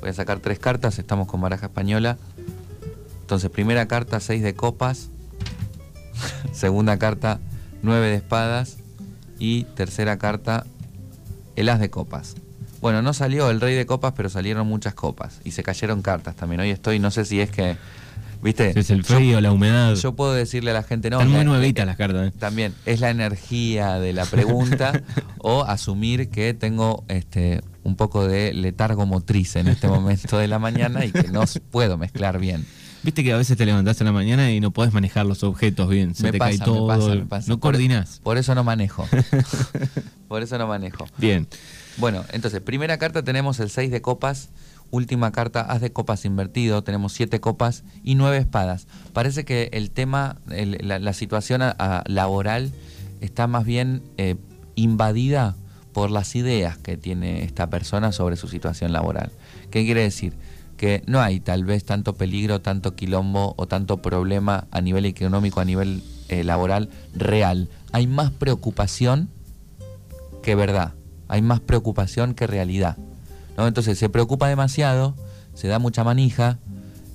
[0.00, 2.16] Voy a sacar tres cartas, estamos con baraja española.
[3.22, 5.08] Entonces, primera carta, seis de copas.
[6.52, 7.40] Segunda carta,
[7.82, 8.76] nueve de espadas.
[9.40, 10.64] Y tercera carta,
[11.56, 12.36] el as de copas.
[12.84, 16.36] Bueno, no salió el rey de copas, pero salieron muchas copas y se cayeron cartas
[16.36, 16.60] también.
[16.60, 17.78] Hoy estoy, no sé si es que,
[18.42, 18.78] ¿viste?
[18.78, 19.94] Es el frío, la humedad.
[19.94, 21.16] Yo puedo decirle a la gente, no.
[21.16, 22.28] Están muy nuevitas las cartas.
[22.28, 22.32] ¿eh?
[22.38, 25.00] También, es la energía de la pregunta
[25.38, 30.58] o asumir que tengo este un poco de letargo motriz en este momento de la
[30.58, 32.66] mañana y que no puedo mezclar bien.
[33.02, 35.88] Viste que a veces te levantás en la mañana y no podés manejar los objetos
[35.88, 36.86] bien, se te cae todo,
[37.46, 38.20] no coordinás.
[38.22, 39.08] por eso no manejo.
[40.28, 41.06] por eso no manejo.
[41.16, 41.48] Bien.
[41.96, 44.50] Bueno, entonces, primera carta tenemos el 6 de copas,
[44.90, 48.86] última carta, haz de copas invertido, tenemos 7 copas y 9 espadas.
[49.12, 51.62] Parece que el tema, la, situación
[52.06, 52.72] laboral
[53.20, 54.36] está más bien eh,
[54.74, 55.54] invadida
[55.92, 59.30] por las ideas que tiene esta persona sobre su situación laboral.
[59.70, 60.34] ¿Qué quiere decir?
[60.76, 65.60] Que no hay tal vez tanto peligro, tanto quilombo o tanto problema a nivel económico,
[65.60, 67.68] a nivel eh, laboral real.
[67.92, 69.28] Hay más preocupación
[70.42, 70.94] que verdad
[71.28, 72.96] hay más preocupación que realidad.
[73.56, 73.66] ¿no?
[73.66, 75.14] Entonces se preocupa demasiado,
[75.54, 76.58] se da mucha manija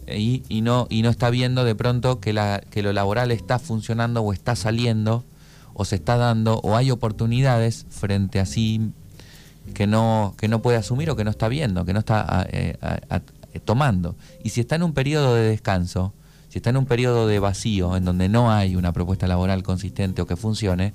[0.07, 4.33] eh, y, no, está viendo de pronto que, la, que lo laboral está funcionando o
[4.33, 5.23] está saliendo
[5.73, 8.91] o se está dando o hay oportunidades frente a sí
[9.73, 12.77] que no, que no puede asumir o que no está viendo, que no está eh,
[13.63, 14.15] tomando.
[14.43, 16.13] Y si está en un periodo de descanso,
[16.49, 20.21] si está en un periodo de vacío en donde no hay una propuesta laboral consistente
[20.21, 20.93] o que funcione,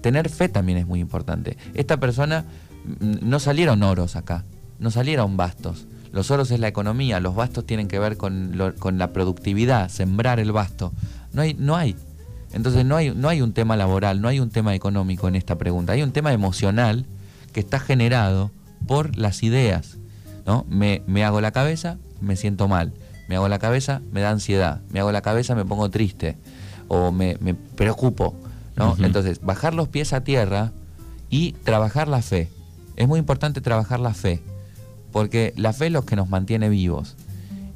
[0.00, 1.56] tener fe también es muy importante.
[1.74, 2.44] Esta persona,
[2.84, 4.44] mm, no salieron oros acá,
[4.78, 5.86] no salieron bastos.
[6.12, 10.52] Los oros es la economía, los bastos tienen que ver con, la productividad, sembrar el
[10.52, 10.92] basto.
[11.32, 11.96] No hay, no hay.
[12.52, 15.58] Entonces no hay, no hay un tema laboral, no hay un tema económico en esta
[15.58, 17.04] pregunta, hay un tema emocional
[17.52, 18.50] que está generado
[18.86, 19.98] por las ideas.
[20.46, 20.64] ¿no?
[20.68, 22.92] Me, me hago la cabeza, me siento mal.
[23.28, 24.80] Me hago la cabeza, me da ansiedad.
[24.90, 26.36] Me hago la cabeza, me pongo triste.
[26.88, 28.34] O me, me preocupo.
[28.78, 28.96] ¿No?
[29.00, 30.72] Entonces, bajar los pies a tierra
[31.30, 32.48] y trabajar la fe.
[32.96, 34.40] Es muy importante trabajar la fe.
[35.12, 37.16] Porque la fe es lo que nos mantiene vivos.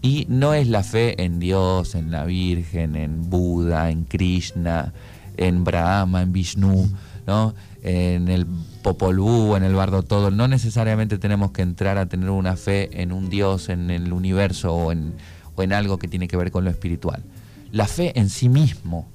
[0.01, 4.93] Y no es la fe en Dios, en la Virgen, en Buda, en Krishna,
[5.37, 6.91] en Brahma, en Vishnu,
[7.27, 7.55] ¿no?
[7.83, 8.47] en el
[8.83, 10.31] Popol Vuh, en el Bardo Todo.
[10.31, 14.75] No necesariamente tenemos que entrar a tener una fe en un Dios, en el universo
[14.75, 15.15] o en,
[15.55, 17.23] o en algo que tiene que ver con lo espiritual.
[17.71, 19.09] La fe en sí mismo,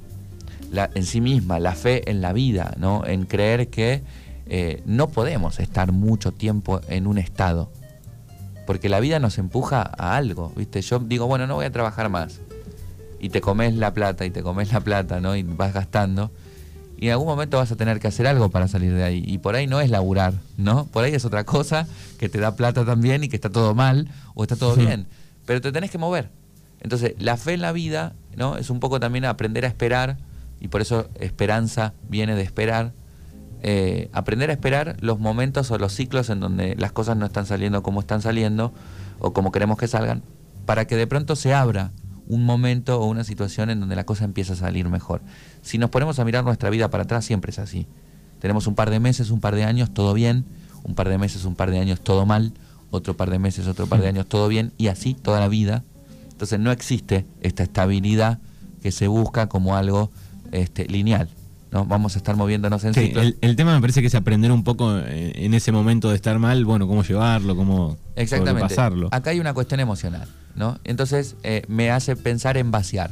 [0.72, 3.06] la, en sí misma, la fe en la vida, ¿no?
[3.06, 4.04] en creer que
[4.48, 7.70] eh, no podemos estar mucho tiempo en un estado
[8.68, 10.82] porque la vida nos empuja a algo, ¿viste?
[10.82, 12.42] Yo digo, bueno, no voy a trabajar más.
[13.18, 15.38] Y te comes la plata y te comes la plata, ¿no?
[15.38, 16.32] Y vas gastando.
[16.98, 19.24] Y en algún momento vas a tener que hacer algo para salir de ahí.
[19.26, 20.86] Y por ahí no es laburar, ¿no?
[20.88, 21.88] Por ahí es otra cosa
[22.20, 25.08] que te da plata también y que está todo mal o está todo bien.
[25.46, 26.30] Pero te tenés que mover.
[26.82, 28.58] Entonces, la fe en la vida, ¿no?
[28.58, 30.18] Es un poco también aprender a esperar.
[30.60, 32.94] Y por eso esperanza viene de esperar
[33.64, 37.48] eh, aprender a esperar los momentos o los ciclos en donde las cosas no están
[37.48, 38.72] saliendo como están saliendo
[39.20, 40.22] o como queremos que salgan,
[40.66, 41.92] para que de pronto se abra
[42.28, 45.22] un momento o una situación en donde la cosa empieza a salir mejor.
[45.64, 47.88] Si nos ponemos a mirar nuestra vida para atrás, siempre es así.
[48.40, 50.46] Tenemos un par de meses, un par de años, todo bien,
[50.84, 52.54] un par de meses, un par de años, todo mal,
[52.92, 55.84] otro par de meses, otro par de años, todo bien, y así toda la vida.
[56.32, 58.40] Entonces no existe esta estabilidad
[58.84, 60.12] que se busca como algo
[60.52, 61.30] este, lineal.
[61.72, 61.86] ¿no?
[61.86, 64.98] Vamos a estar moviéndonos en sí, El, tema me parece que es aprender un poco
[65.00, 68.76] en ese momento de estar mal, bueno, cómo llevarlo, cómo Exactamente.
[69.12, 70.80] Acá hay una cuestión emocional, ¿no?
[70.84, 73.12] Entonces eh, me hace pensar en vaciar.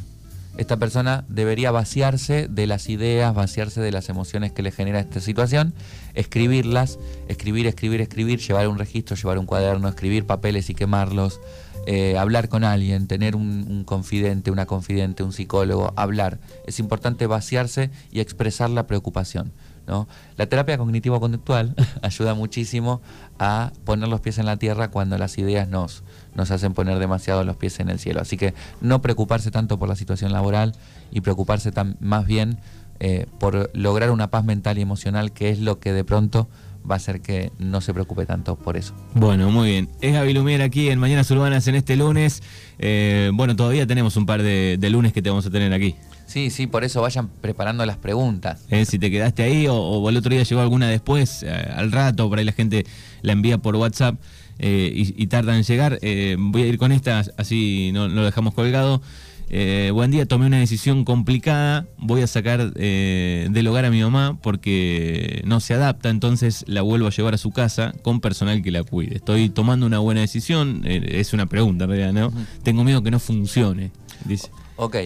[0.58, 5.20] Esta persona debería vaciarse de las ideas, vaciarse de las emociones que le genera esta
[5.20, 5.74] situación,
[6.14, 11.42] escribirlas, escribir, escribir, escribir, llevar un registro, llevar un cuaderno, escribir papeles y quemarlos,
[11.86, 16.40] eh, hablar con alguien, tener un, confidente, una confidente, un psicólogo, hablar.
[16.66, 19.52] Es importante vaciarse y expresar la preocupación.
[19.88, 20.08] ¿no?
[20.36, 23.02] La terapia cognitivo-conductual ayuda muchísimo
[23.38, 27.44] a poner los pies en la tierra cuando las ideas nos, nos hacen poner demasiado
[27.44, 28.22] los pies en el cielo.
[28.22, 30.74] Así que no preocuparse tanto por la situación laboral
[31.12, 32.58] y preocuparse más bien
[33.00, 36.48] eh, por lograr una paz mental y emocional, que es lo que de pronto
[36.90, 38.94] va a hacer que no se preocupe tanto por eso.
[39.14, 39.90] Bueno, muy bien.
[40.02, 42.44] Es Gaby Lumier aquí en Mañanas Urbanas en este lunes.
[42.80, 45.96] Eh, bueno, todavía tenemos un par de, lunes que te vamos a tener aquí.
[46.28, 48.66] Sí, sí, por eso vayan preparando las preguntas.
[48.70, 52.30] Eh, si te quedaste ahí o, el otro día llegó alguna después, eh, al rato,
[52.30, 52.86] por ahí la gente
[53.22, 54.20] la envía por WhatsApp
[54.58, 56.00] y, tarda en llegar.
[56.38, 59.02] voy a ir con esta, así no, no lo dejamos colgado.
[59.50, 64.02] Eh, buen día, tomé una decisión complicada, voy a sacar eh, del hogar a mi
[64.02, 68.64] mamá porque no se adapta, entonces la vuelvo a llevar a su casa con personal
[68.64, 69.18] que la cuide.
[69.18, 72.34] Estoy tomando una buena decisión, eh, es una pregunta en realidad, ¿no?
[72.64, 73.92] Tengo miedo que no funcione,
[74.26, 74.50] dice.
[74.78, 74.98] Ok.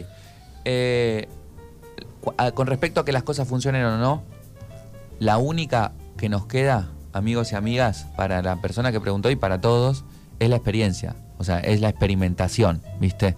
[2.53, 4.23] con respecto a que las cosas funcionen o no,
[5.19, 9.59] la única que nos queda, amigos y amigas, para la persona que preguntó y para
[9.59, 10.05] todos,
[10.39, 13.35] es la experiencia, o sea, es la experimentación, ¿viste?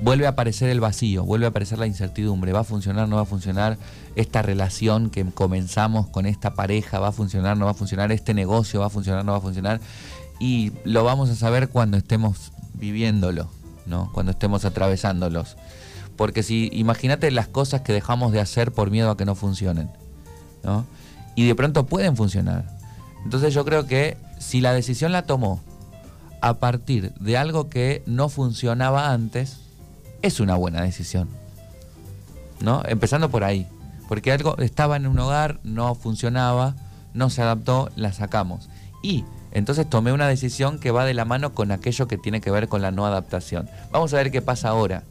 [0.00, 3.22] Vuelve a aparecer el vacío, vuelve a aparecer la incertidumbre, va a funcionar, no va
[3.22, 3.78] a funcionar
[4.16, 8.34] esta relación que comenzamos con esta pareja, va a funcionar, no va a funcionar, este
[8.34, 9.80] negocio va a funcionar, no va a funcionar,
[10.38, 13.48] y lo vamos a saber cuando estemos viviéndolo,
[13.86, 14.10] ¿no?
[14.12, 15.56] cuando estemos atravesándolos.
[16.16, 19.88] Porque si imagínate las cosas que dejamos de hacer por miedo a que no funcionen,
[20.64, 20.84] ¿no?
[21.36, 22.64] Y de pronto pueden funcionar.
[23.22, 25.62] Entonces yo creo que si la decisión la tomó
[26.40, 29.60] a partir de algo que no funcionaba antes,
[30.22, 31.28] es una buena decisión.
[32.60, 32.82] ¿No?
[32.86, 33.66] Empezando por ahí.
[34.08, 36.74] Porque algo estaba en un hogar, no funcionaba,
[37.14, 38.68] no se adaptó, la sacamos.
[39.02, 42.50] Y entonces tomé una decisión que va de la mano con aquello que tiene que
[42.50, 43.68] ver con la no adaptación.
[43.90, 45.04] Vamos a ver qué pasa ahora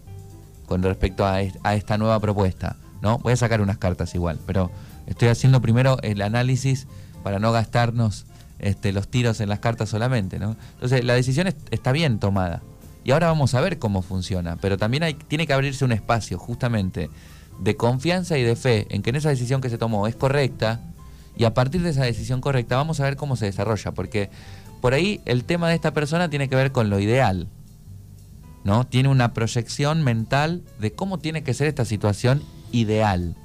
[0.67, 2.75] con respecto a, esta nueva propuesta.
[3.01, 3.19] ¿no?
[3.19, 4.71] Voy a sacar unas cartas igual, pero
[5.05, 6.87] estoy haciendo primero el análisis
[7.23, 8.25] para no gastarnos
[8.59, 10.37] este, los tiros en las cartas solamente.
[10.37, 12.61] Entonces la decisión está bien tomada.
[13.07, 14.57] Y ahora vamos a ver cómo funciona.
[14.57, 17.09] Pero también tiene que abrirse un espacio justamente
[17.57, 20.81] de confianza y de fe en que en esa decisión que se tomó es correcta.
[21.37, 23.93] Y a partir de esa decisión correcta vamos a ver cómo se desarrolla.
[23.93, 24.29] Porque
[24.81, 27.47] por ahí el tema de esta persona tiene que ver con lo ideal.
[28.65, 28.85] ¿no?
[28.85, 32.43] Tiene una proyección mental de cómo tiene que ser esta situación
[32.73, 33.37] ideal.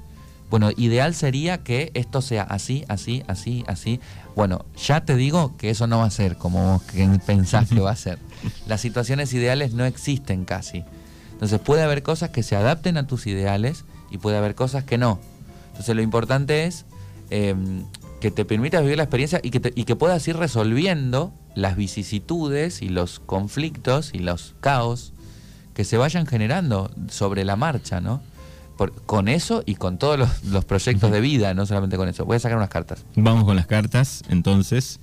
[0.53, 3.99] Bueno, ideal sería que esto sea así, así, así, así.
[4.35, 7.89] Bueno, ya te digo que eso no va a ser como que pensás que va
[7.89, 8.19] a ser.
[8.67, 10.83] Las situaciones ideales no existen casi.
[11.31, 14.99] Entonces puede haber cosas que se adapten a tus ideales y puede haber cosas que
[14.99, 15.19] no.
[15.69, 16.85] Entonces lo importante es
[17.31, 17.85] em,
[18.21, 22.83] que te permitas vivir la experiencia y que, y que puedas ir resolviendo las vicisitudes
[22.83, 25.13] y los conflictos y los caos
[25.73, 28.21] que se vayan generando sobre la marcha, ¿no?
[28.91, 32.25] Con eso y con todos los, proyectos de vida, no solamente con eso.
[32.25, 33.03] Voy a sacar unas cartas.
[33.15, 34.99] Vamos con las cartas, entonces.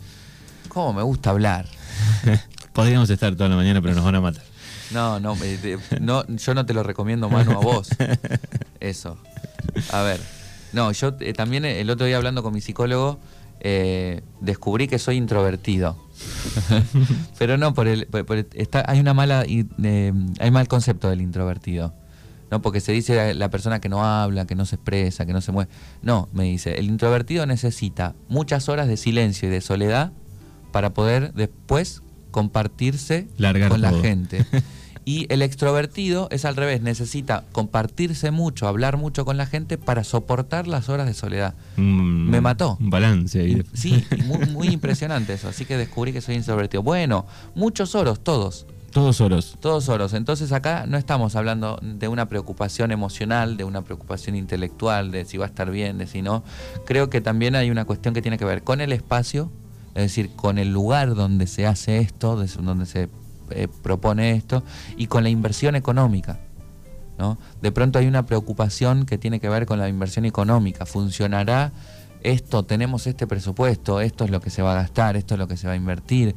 [0.69, 1.66] ¿Cómo me gusta hablar?
[2.73, 4.43] Podríamos estar toda la mañana, pero nos van a matar.
[4.93, 7.90] No, no, eh, no yo no te lo recomiendo, Manu, a vos.
[8.81, 9.16] Eso.
[9.93, 10.21] A ver.
[10.73, 13.19] No, yo eh, también eh, el otro día hablando con mi psicólogo,
[14.40, 15.97] descubrí que soy introvertido.
[17.38, 18.09] pero no, por el,
[18.55, 21.95] está, hay una mala, hay mal concepto del introvertido.
[22.51, 22.63] ¿No?
[22.63, 25.53] Porque se dice la persona que no habla, que no se expresa, que no se
[25.53, 25.71] mueve.
[26.03, 30.13] No, me dice, el introvertido necesita muchas horas de silencio y de soledad
[30.73, 33.29] para poder después compartirse
[33.69, 34.45] con la gente.
[35.05, 40.05] Y el extrovertido es al revés, necesita compartirse mucho, hablar mucho con la gente para
[40.05, 41.55] soportar las horas de soledad.
[41.77, 42.77] Me mató.
[42.79, 43.63] Un balance ahí.
[43.73, 45.49] Sí, muy, muy impresionante eso.
[45.49, 46.83] Así que descubrí que soy introvertido.
[46.83, 48.67] Bueno, muchos oros, todos.
[48.92, 49.57] Todos oros.
[49.61, 50.14] Todos oros.
[50.14, 55.38] Entonces acá no estamos hablando de una preocupación emocional, de una preocupación intelectual, de si
[55.38, 56.42] va a estar bien, de si no.
[56.87, 59.50] Creo que también hay una cuestión que tiene que ver con el espacio,
[59.94, 63.09] es decir, con el lugar donde se hace esto, donde se
[63.50, 64.64] eh, propone esto,
[64.96, 66.40] y con la inversión económica.
[67.16, 67.38] ¿no?
[67.62, 70.85] De pronto hay una preocupación que tiene que ver con la inversión económica.
[70.85, 71.70] ¿Funcionará
[72.22, 72.64] esto?
[72.64, 74.00] ¿Tenemos este presupuesto?
[74.00, 75.16] ¿Esto es lo que se va a gastar?
[75.16, 76.35] ¿Esto es lo que se va a invertir?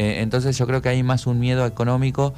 [0.00, 2.32] Eh, entonces yo creo que hay más un miedo económico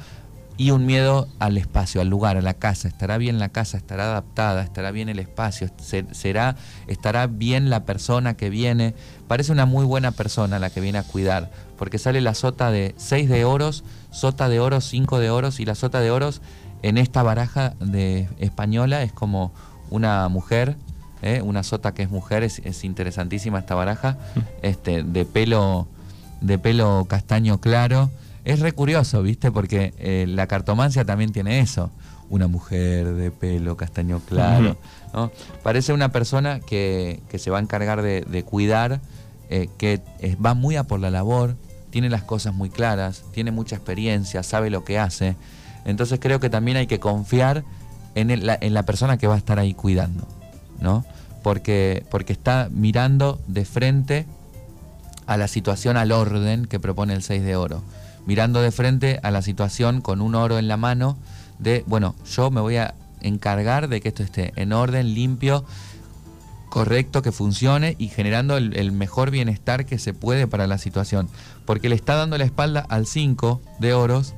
[0.57, 2.89] y un miedo al espacio, al lugar, a la casa.
[2.89, 3.77] ¿Estará bien la casa?
[3.77, 4.63] ¿Estará adaptada?
[4.63, 5.69] ¿Estará bien el espacio?
[6.11, 8.95] ¿Será, ¿Estará bien la persona que viene?
[9.29, 12.95] Parece una muy buena persona la que viene a cuidar, porque sale la sota de
[12.97, 16.41] 6 de oros, sota de oros, 5 de oros, y la sota de oros
[16.81, 19.53] en esta baraja de española es como
[19.89, 20.75] una mujer,
[21.21, 21.41] ¿eh?
[21.41, 24.39] una sota que es mujer, es, es interesantísima esta baraja, mm.
[24.63, 25.87] este, de pelo
[26.43, 28.11] de pelo castaño claro.
[28.45, 29.51] Es re curioso, ¿viste?
[29.51, 31.89] Porque eh, la cartomancia también tiene eso.
[32.29, 34.77] Una mujer de pelo castaño claro.
[35.13, 35.31] ¿no?
[35.63, 38.99] Parece una persona que, se va a encargar de, cuidar,
[39.49, 40.01] eh, que
[40.43, 41.55] va muy a por la labor,
[41.89, 45.35] tiene las cosas muy claras, tiene mucha experiencia, sabe lo que hace.
[45.85, 47.63] Entonces creo que también hay que confiar
[48.15, 50.27] en, la, en la persona que va a estar ahí cuidando,
[50.81, 51.05] ¿no?
[51.43, 54.25] Porque, porque está mirando de frente
[55.25, 57.83] a la situación, al orden que propone el 6 de oro.
[58.25, 61.17] Mirando de frente a la situación con un oro en la mano
[61.59, 65.65] de, bueno, yo me voy a encargar de que esto esté en orden, limpio,
[66.69, 71.29] correcto, que funcione y generando el, mejor bienestar que se puede para la situación.
[71.65, 74.33] Porque le está dando la espalda al 5 de oros,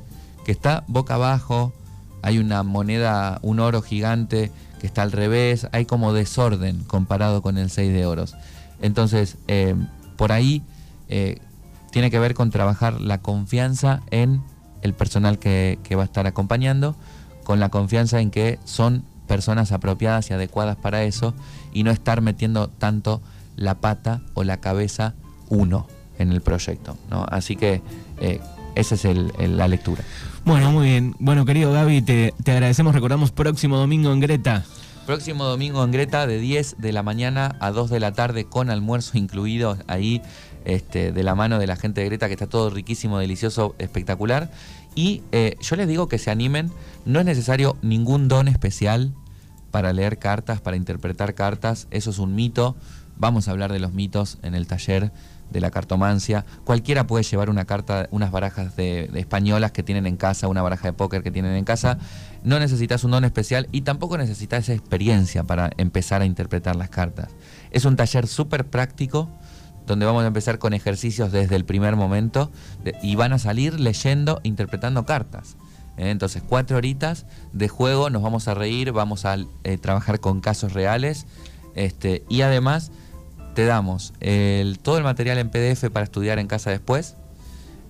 [0.45, 1.73] que está boca abajo,
[2.21, 7.57] hay una moneda, un oro gigante que está al revés, hay como desorden comparado con
[7.57, 8.35] el 6 de oros.
[8.81, 9.75] Entonces, eh,
[10.17, 10.61] por ahí
[11.09, 11.39] eh,
[11.91, 14.41] tiene que ver con trabajar la confianza en
[14.81, 16.95] el personal que, va a estar acompañando,
[17.43, 21.33] con la confianza en que son personas apropiadas y adecuadas para eso
[21.73, 23.21] y no estar metiendo tanto
[23.55, 25.15] la pata o la cabeza
[25.49, 25.87] uno
[26.19, 26.97] en el proyecto.
[27.09, 27.25] ¿no?
[27.29, 27.81] Así que
[28.19, 28.41] eh,
[28.75, 29.05] esa es
[29.49, 30.03] la lectura.
[30.43, 31.15] Bueno, muy bien.
[31.19, 32.93] Bueno, querido Gaby, te, te agradecemos.
[32.93, 34.63] Recordamos próximo domingo en Greta.
[35.05, 38.69] Próximo domingo en Greta de 10 de la mañana a 2 de la tarde con
[38.69, 40.21] almuerzo incluido ahí
[40.65, 44.51] este, de la mano de la gente de Greta, que está todo riquísimo, delicioso, espectacular.
[44.95, 46.71] Y eh, yo les digo que se animen,
[47.05, 49.13] no es necesario ningún don especial
[49.71, 52.75] para leer cartas, para interpretar cartas, eso es un mito.
[53.17, 55.11] Vamos a hablar de los mitos en el taller
[55.51, 56.45] de la cartomancia.
[56.63, 60.87] Cualquiera puede llevar una carta, unas barajas de, españolas que tienen en casa, una baraja
[60.87, 61.97] de póker que tienen en casa.
[62.43, 67.29] No necesitas un don especial y tampoco necesitas experiencia para empezar a interpretar las cartas.
[67.71, 69.29] Es un taller súper práctico
[69.85, 72.51] donde vamos a empezar con ejercicios desde el primer momento
[73.01, 75.55] y van a salir leyendo, interpretando cartas.
[75.97, 76.09] ¿eh?
[76.09, 80.73] Entonces, cuatro horitas de juego, nos vamos a reír, vamos a eh, trabajar con casos
[80.73, 81.25] reales
[81.75, 82.91] este, y además
[83.53, 84.13] te damos
[84.81, 87.15] todo el material en PDF para estudiar en casa después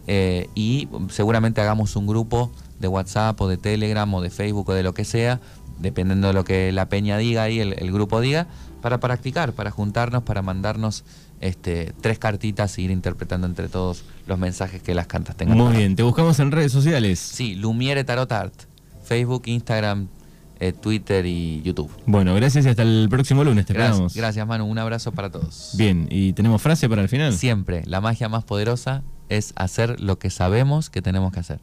[0.07, 4.73] eh, y seguramente hagamos un grupo de WhatsApp o de Telegram o de Facebook o
[4.73, 5.39] de lo que sea,
[5.79, 8.47] dependiendo de lo que la peña diga y el, grupo diga,
[8.81, 11.03] para practicar, para juntarnos, para mandarnos
[11.45, 15.57] este, tres cartitas e ir interpretando entre todos los mensajes que las cartas tengan.
[15.57, 17.19] Muy bien, ¿te buscamos en redes sociales?
[17.19, 18.53] Sí, Lumiere Tarot Art,
[19.03, 20.07] Facebook, Instagram,
[20.59, 21.91] eh, Twitter y YouTube.
[22.05, 23.65] Bueno, gracias y hasta el próximo lunes.
[23.65, 24.15] Te Gracias, esperamos.
[24.15, 24.65] gracias, Manu.
[24.65, 25.71] Un abrazo para todos.
[25.73, 27.33] Bien, ¿y tenemos frase para el final?
[27.33, 31.59] Siempre, la magia más poderosa es hacer lo que sabemos que tenemos que hacer.